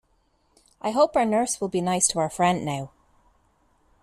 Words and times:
I 0.81 0.89
hope 0.89 1.15
our 1.15 1.25
nurse 1.25 1.61
will 1.61 1.67
be 1.67 1.79
nice 1.79 2.07
to 2.07 2.17
our 2.17 2.29
friend 2.31 2.65
now. 2.65 2.89